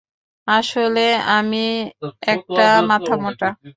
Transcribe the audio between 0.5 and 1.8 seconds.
আসলে আমি